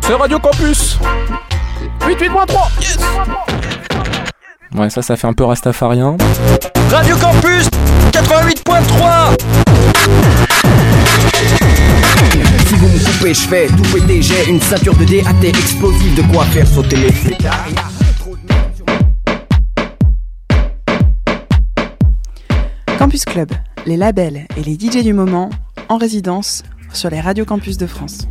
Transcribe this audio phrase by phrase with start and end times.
[0.00, 0.98] C'est Radio Campus.
[2.00, 2.98] 88.3 Yes
[4.74, 6.16] Ouais, ça, ça fait un peu rastafarien.
[6.90, 7.68] Radio Campus
[8.10, 9.36] 88.3
[12.66, 16.22] Si vous me coupez, je fais tout péter, j'ai une ceinture de DAT explosive, de
[16.32, 17.68] quoi faire sauter les flétards.
[22.98, 23.50] Campus Club,
[23.86, 25.50] les labels et les DJ du moment
[25.88, 26.64] en résidence
[26.96, 28.28] sur les radios campus de France.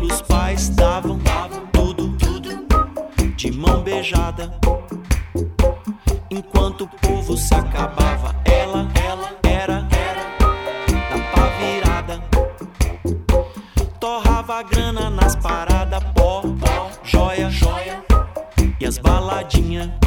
[0.00, 1.20] Pelos pais, davam,
[1.72, 2.66] tudo, tudo
[3.36, 4.52] de mão beijada.
[6.30, 10.24] Enquanto o povo se acabava, ela, ela era, era
[11.10, 12.24] da pá virada.
[13.98, 18.02] Torrava grana nas paradas, pó, pó, joia, joia
[18.80, 19.99] e as baladinhas.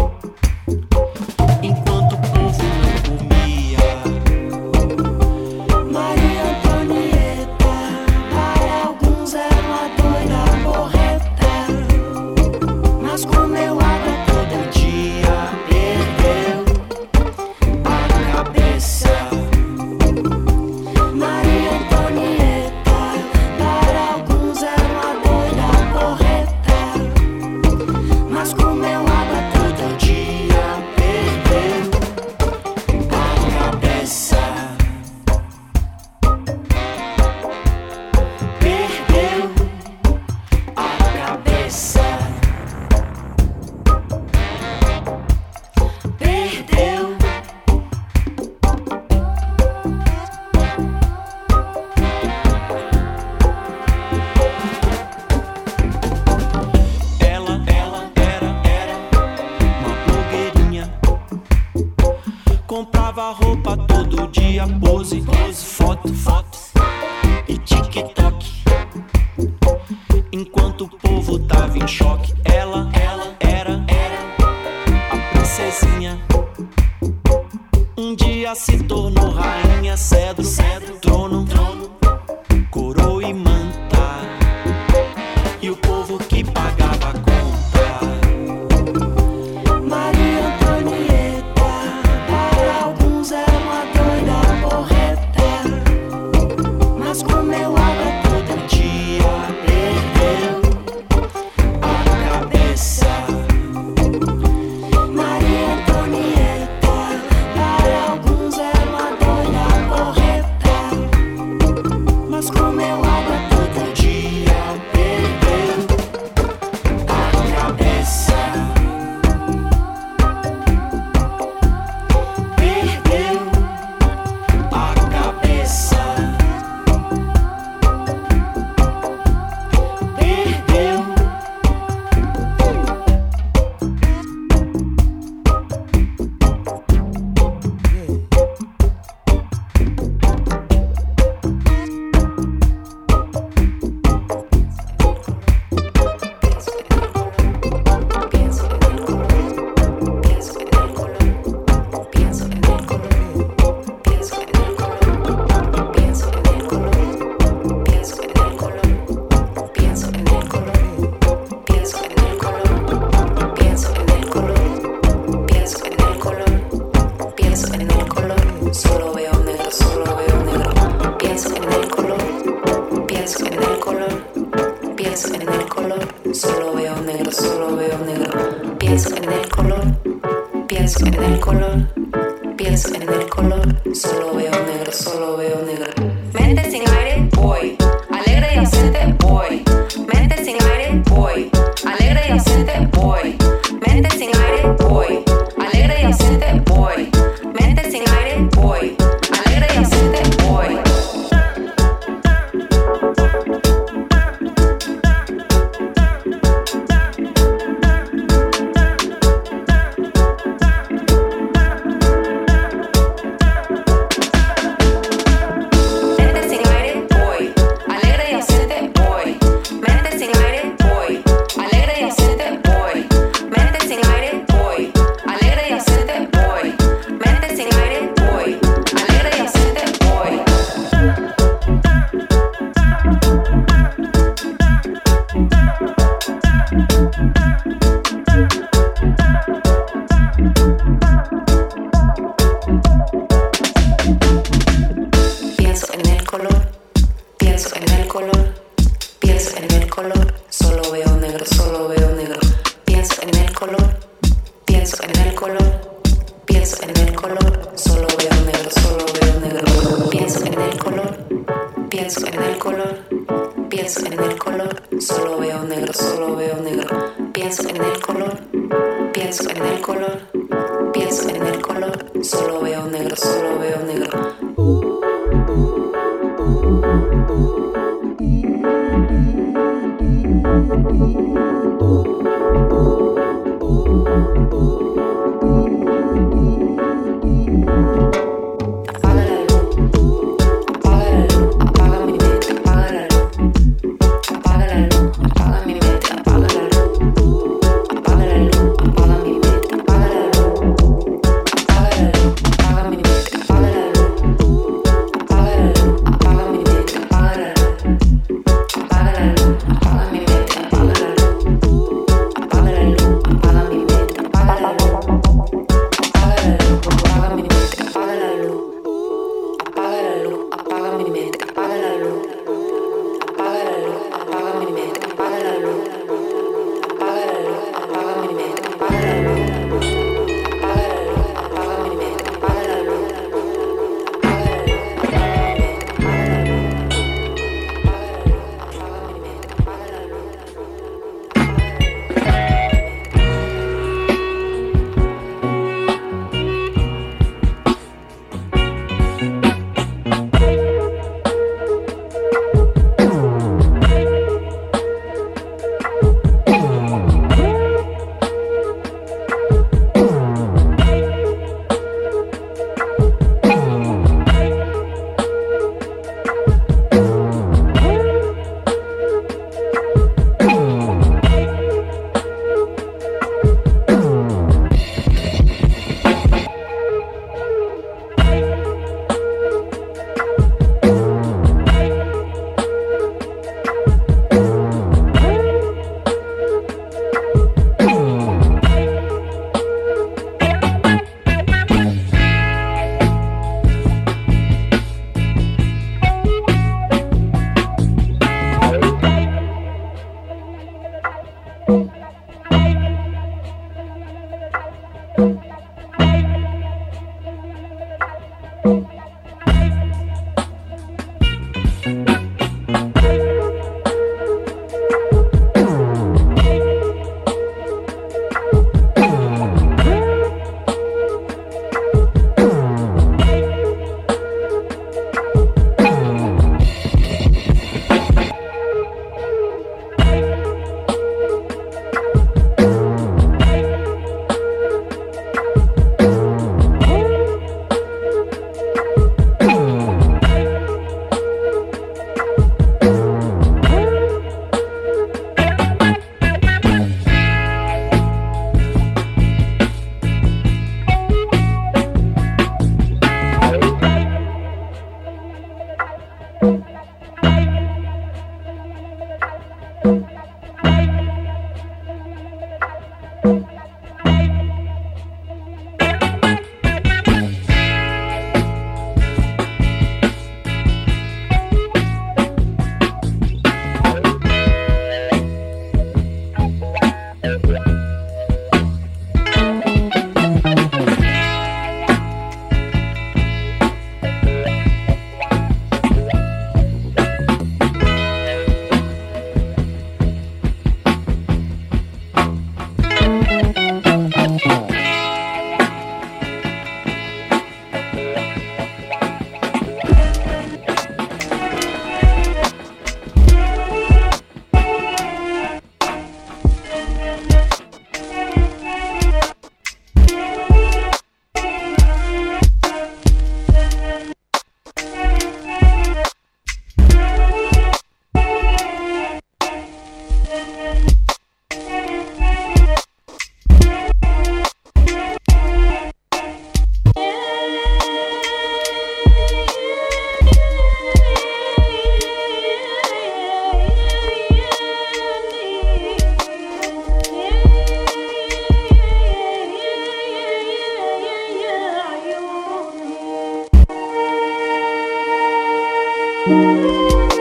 [546.26, 547.13] Música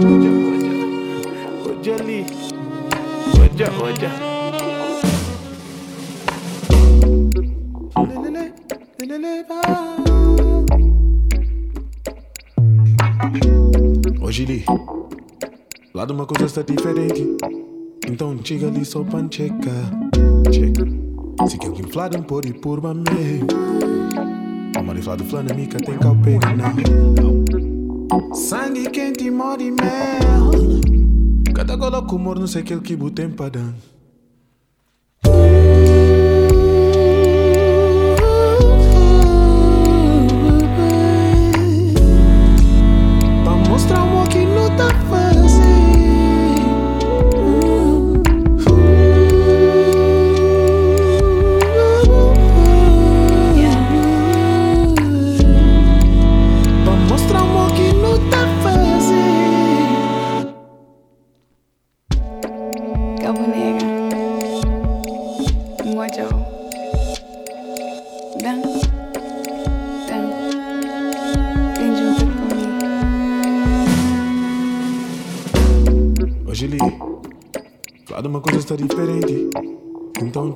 [0.00, 1.80] Hoje, é, hoje, é.
[1.80, 2.26] hoje é ali.
[14.22, 14.64] Hoje.
[15.92, 17.36] Lá de uma coisa está diferente.
[18.06, 19.56] Então diga ali só pancheca.
[20.52, 20.86] checar.
[21.42, 23.44] que Se que alguém fladam por e por uma meia.
[24.80, 25.24] Uma de flado
[25.56, 27.57] mica tem calpega não.
[28.34, 30.50] Sangue quente morde mel.
[31.54, 33.74] Cada gola com humor não sei que ele que botem pra dan.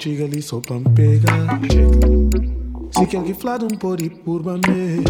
[0.03, 1.61] Chega ali só pra me pegar.
[2.91, 5.05] Se quer que flado um pori por me.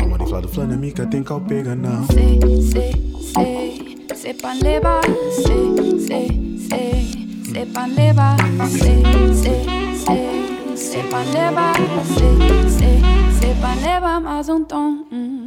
[0.00, 2.04] Vamos de flado flana mica tem cal pega não.
[2.06, 2.92] Sei, sei,
[3.32, 5.02] sei, sei pra levar.
[5.30, 8.36] Sei, sei, sei, sei pra levar.
[8.68, 11.76] Sei, sei, sei, sei pra levar.
[11.76, 13.00] Sei, sei,
[13.38, 15.04] sei pra levar mais um tom.
[15.12, 15.39] Hum.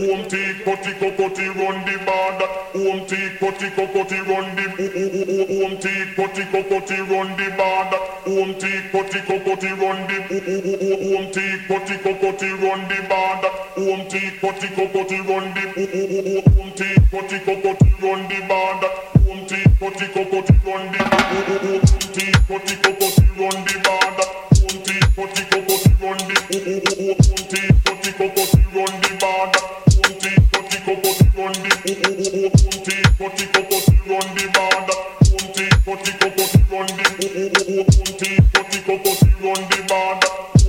[0.00, 2.40] Home tea, potty, cocotti, run the band.
[2.72, 4.89] Home tea, potty, cocotti, run the.
[39.42, 40.59] on the border.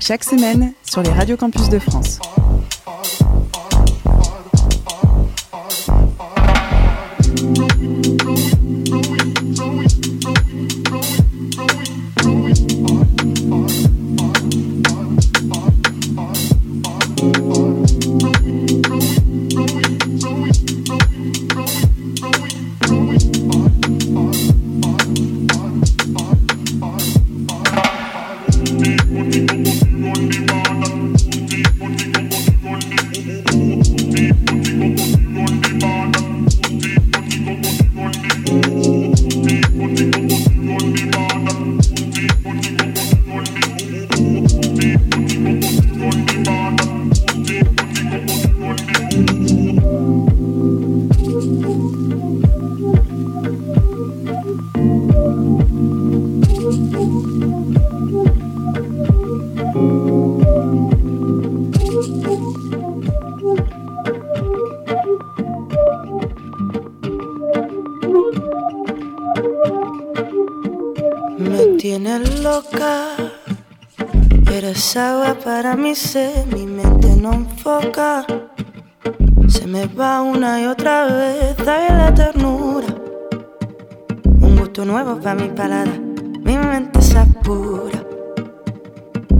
[0.00, 2.20] Chaque semaine sur les radios campus de France.
[74.56, 78.24] Eres agua para mi sed, mi mente no enfoca.
[79.48, 82.86] Se me va una y otra vez, dale la ternura.
[84.40, 85.92] Un gusto nuevo para mi palada,
[86.40, 88.02] mi mente se apura.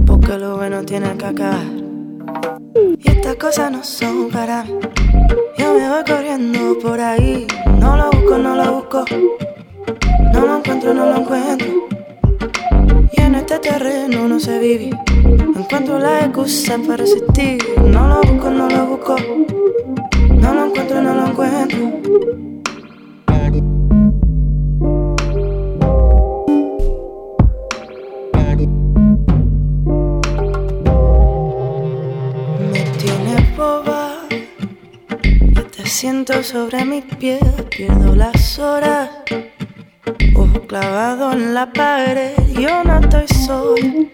[0.05, 1.65] Porque lo bueno tiene que acabar.
[2.75, 4.79] Y estas cosas no son para mí.
[5.57, 7.47] Yo me voy corriendo por ahí,
[7.79, 9.05] no lo busco, no lo busco.
[10.31, 11.96] No lo encuentro, no lo encuentro.
[13.17, 14.95] En este terreno no sé vivir.
[15.55, 17.57] Encuentro la excusa para resistir.
[17.83, 19.15] No lo busco, no lo busco.
[20.29, 21.77] No lo encuentro, no lo encuentro.
[32.71, 34.19] Me tienes boba.
[35.75, 37.41] Te siento sobre mis pies.
[37.69, 39.09] Pierdo las horas.
[40.65, 44.07] Clavado en la pared, yo no estoy sola.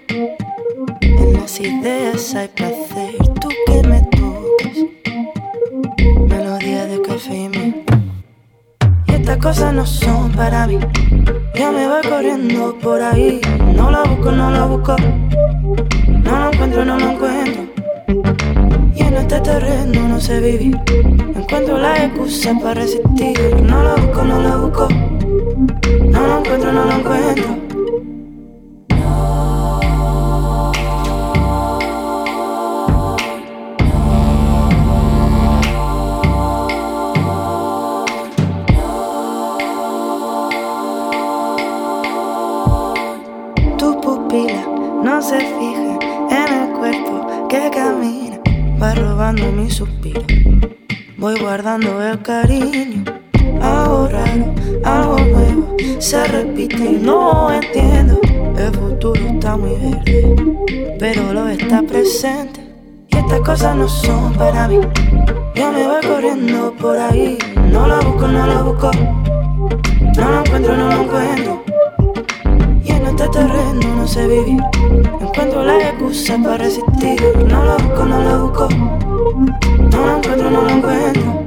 [1.02, 4.78] En las ideas hay placer, tú que me tocas.
[6.28, 7.86] Melodía de café y miel.
[9.08, 10.80] Y estas cosas no son para mí.
[11.56, 13.40] Yo me voy corriendo por ahí.
[13.76, 14.96] No lo busco, no lo busco.
[16.08, 17.64] No lo encuentro, no lo encuentro.
[18.96, 20.80] Y en este terreno no sé vivir.
[21.36, 23.40] Encuentro la excusa para resistir.
[23.64, 24.88] No lo busco, no lo busco.
[26.24, 27.48] No lo encuentro, no lo encuentro.
[43.78, 44.66] Tu pupila
[45.04, 48.40] no se fija en el cuerpo que camina,
[48.82, 50.24] va robando mi suspiro.
[51.18, 53.04] Voy guardando el cariño,
[53.64, 58.20] algo raro, algo nuevo, se repite y no entiendo.
[58.58, 62.62] El futuro está muy verde, pero lo está presente.
[63.08, 64.80] Y estas cosas no son para mí.
[65.56, 67.38] Yo me voy corriendo por ahí,
[67.72, 68.92] no lo busco, no lo busco.
[70.18, 71.64] No lo encuentro, no lo encuentro.
[72.84, 74.62] Y en este terreno no sé vivir.
[75.22, 77.22] Encuentro la excusa para resistir.
[77.48, 78.68] No lo busco, no lo busco.
[78.70, 81.43] No lo encuentro, no lo encuentro.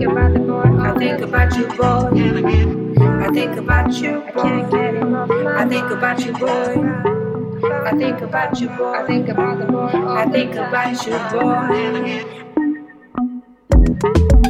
[0.00, 0.62] Think about the boy.
[0.80, 2.08] I think about you, boy.
[3.20, 4.42] I think about you, boy.
[4.42, 6.46] Can't get him I think about you, boy.
[7.84, 8.92] I think about you, boy.
[8.94, 9.88] I think about the boy.
[9.88, 11.18] I think about you,
[14.40, 14.49] boy.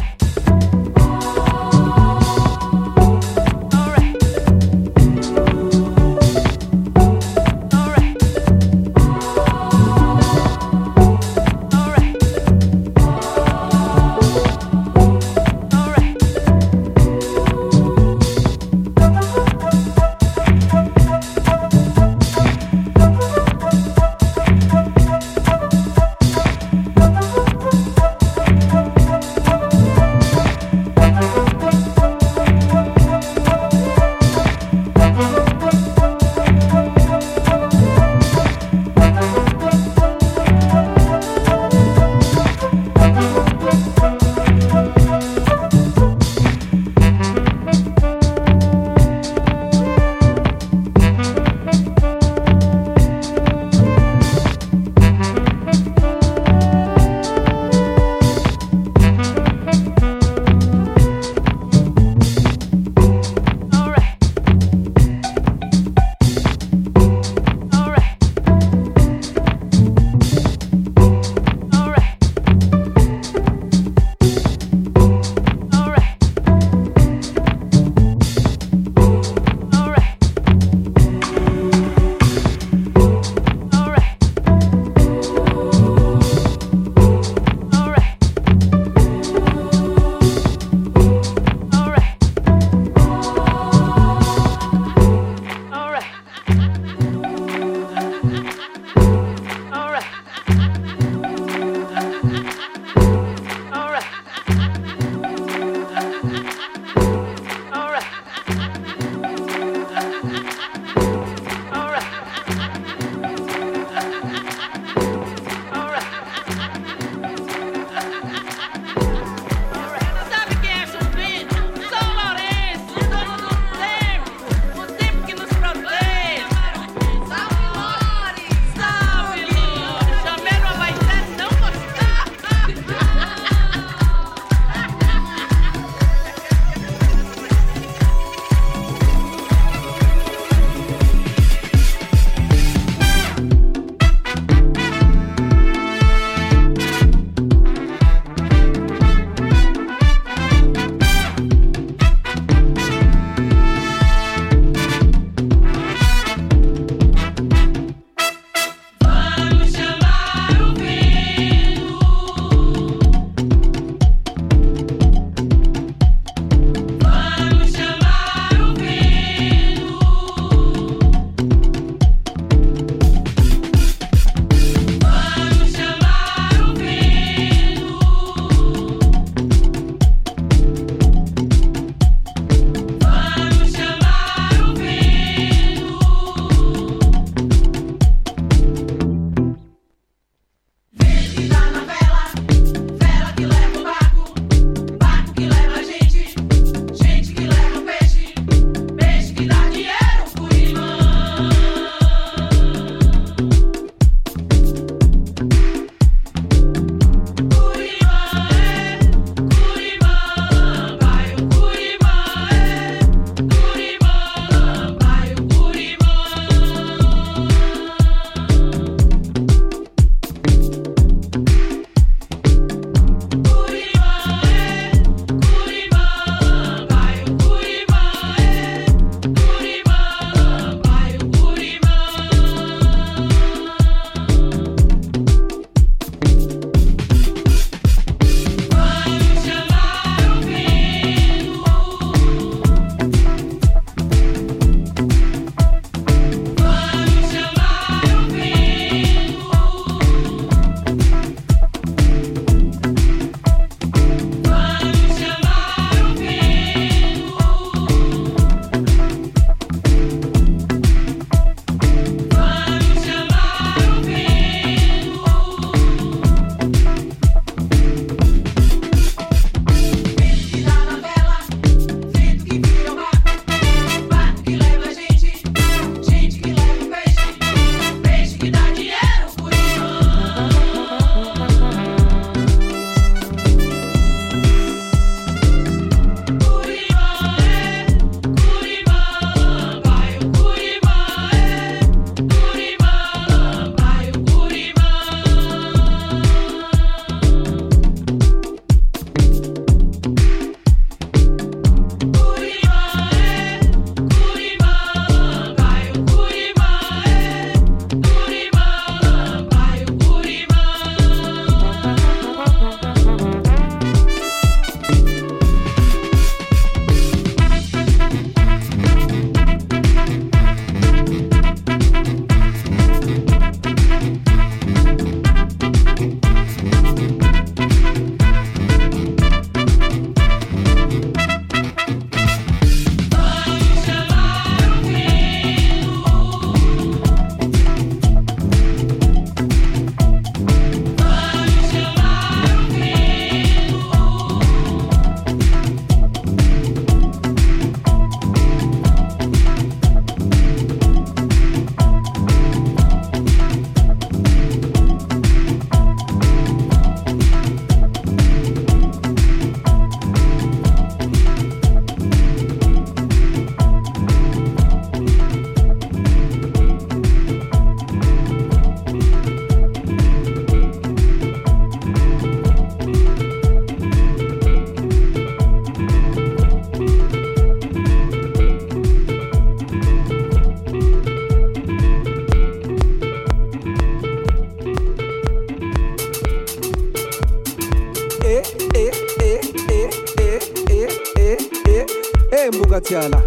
[392.91, 393.23] Tiala.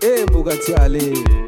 [0.00, 1.41] Hey, Buga Tiala.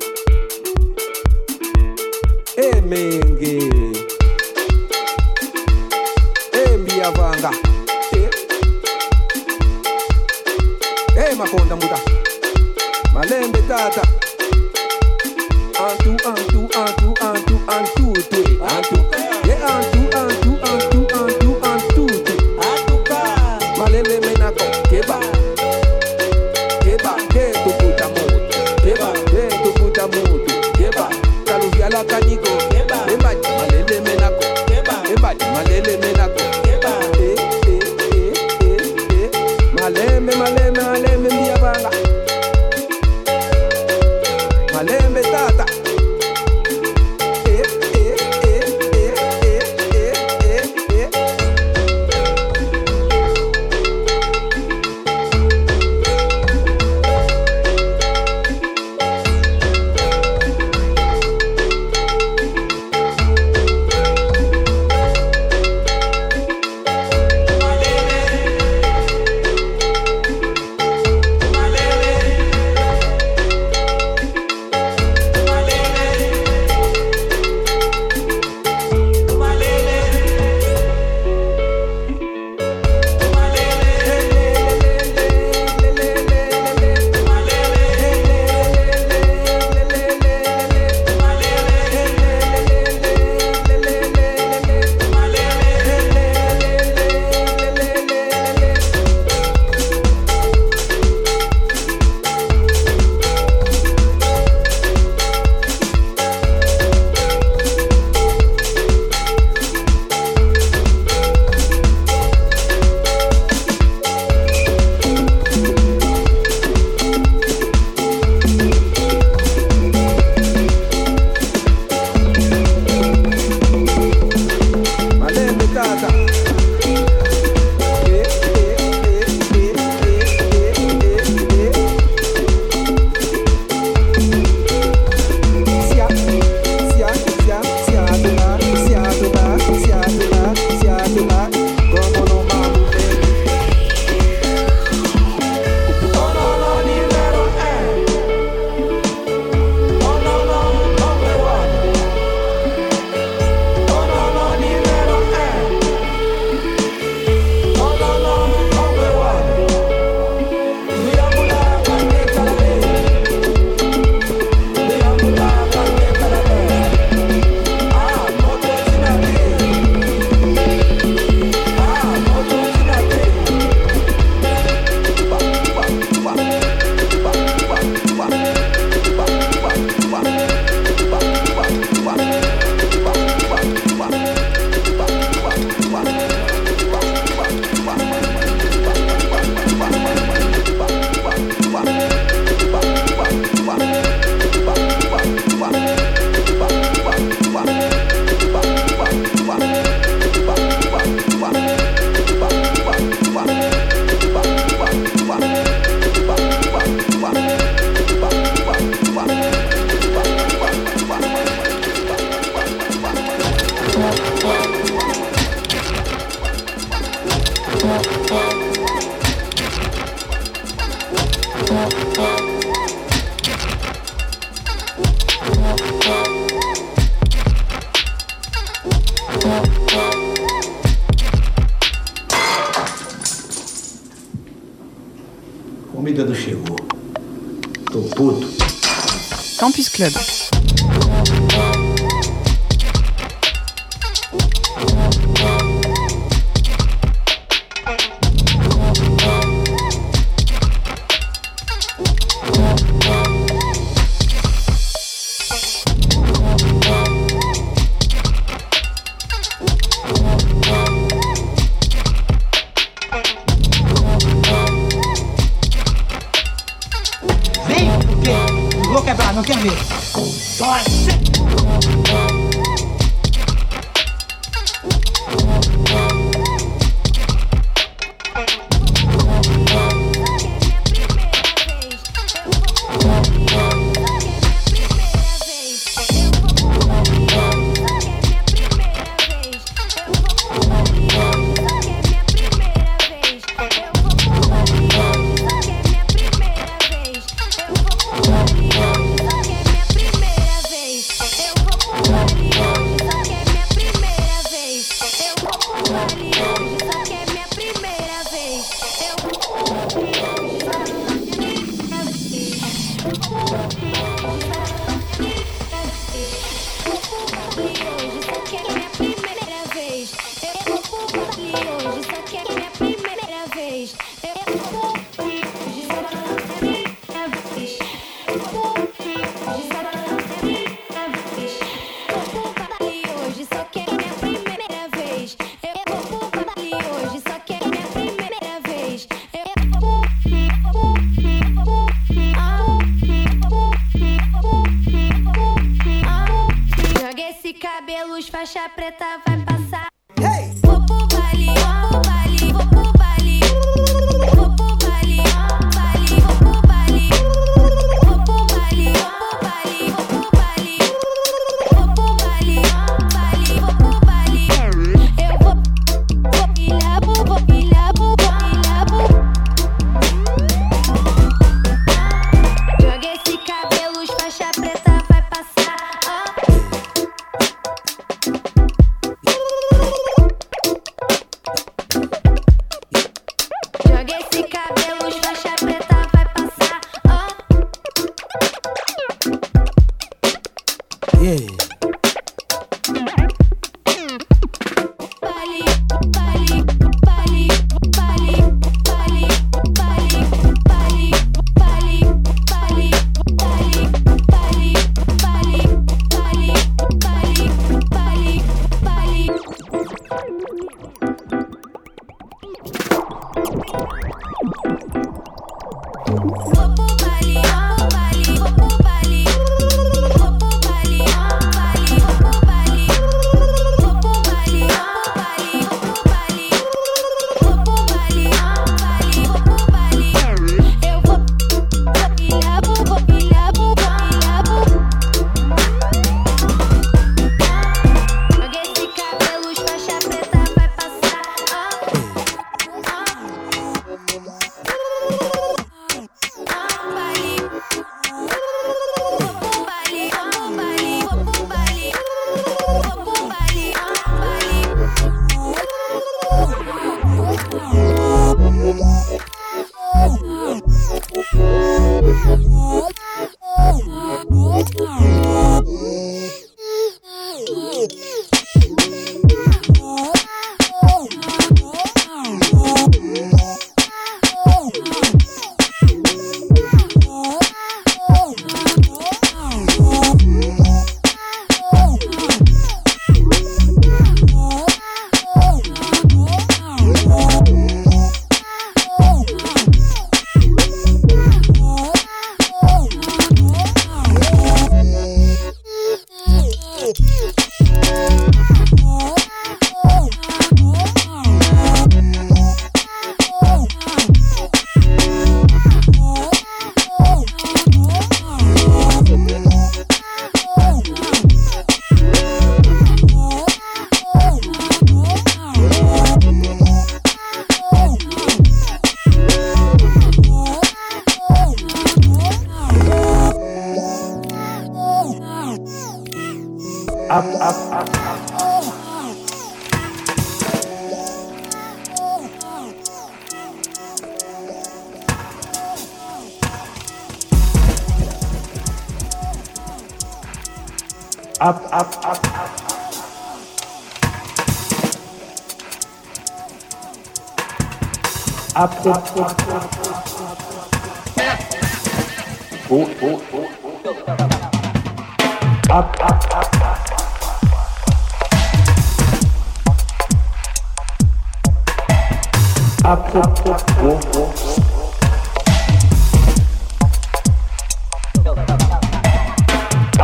[548.54, 548.92] apto.
[548.92, 549.24] Apto.
[549.24, 550.04] Apto.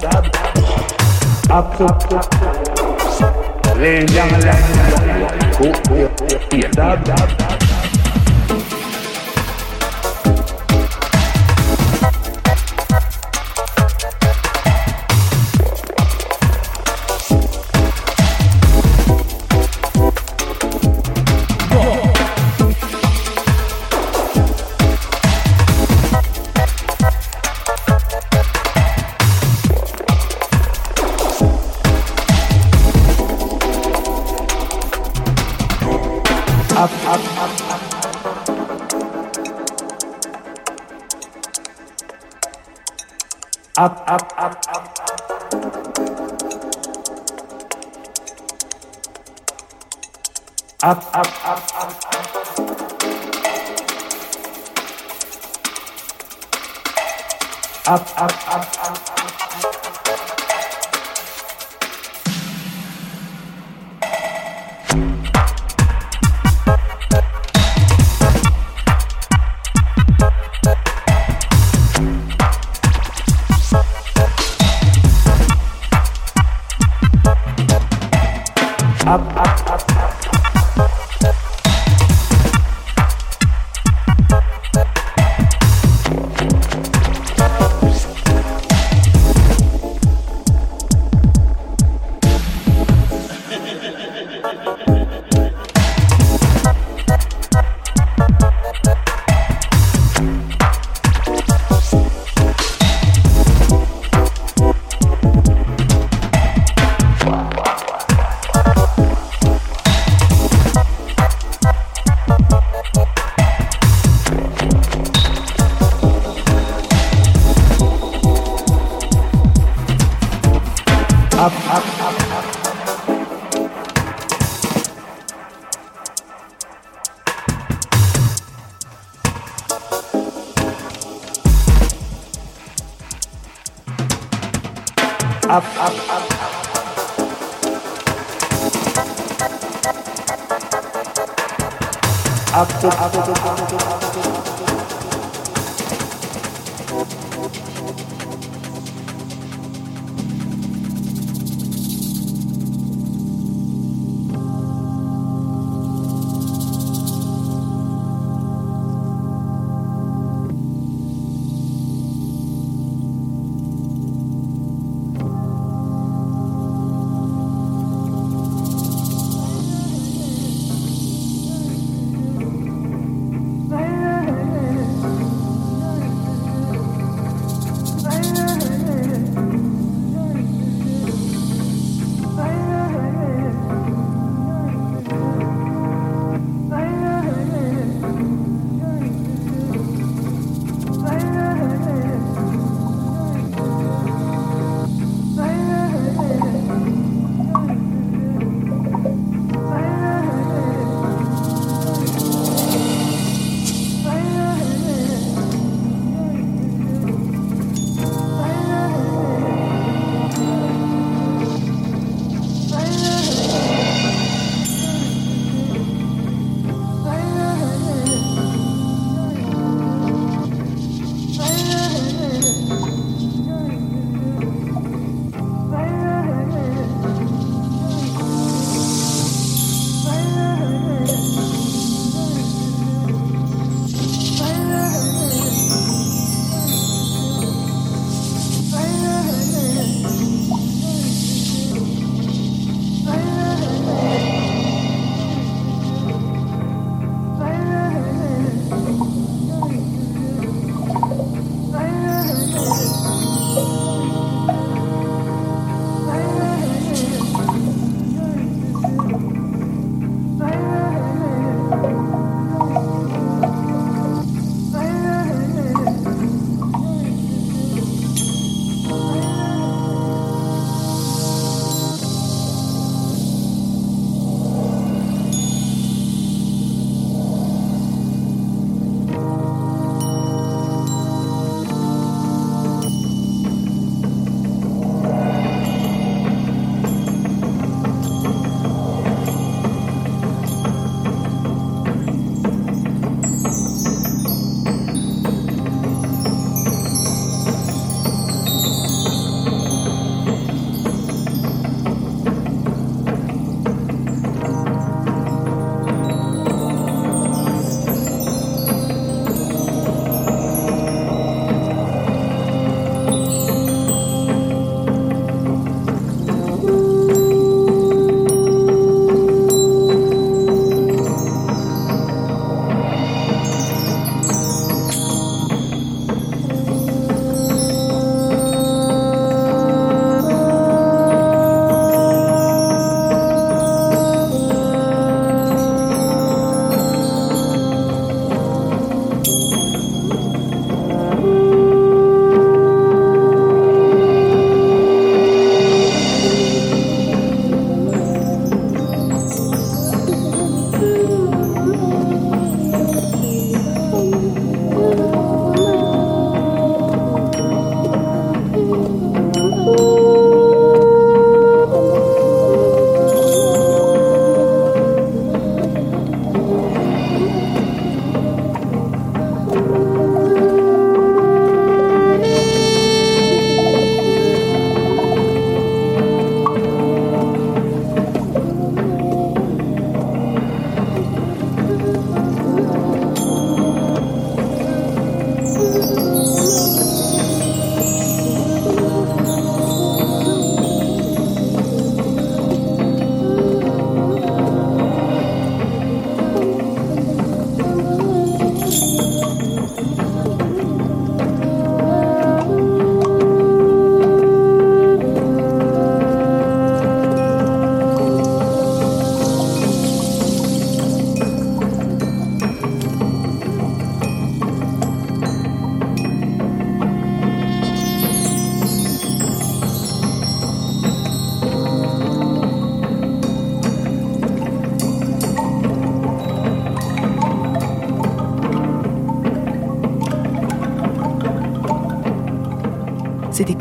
[0.00, 0.32] Dab,
[1.48, 2.08] dab,
[7.06, 7.71] dab,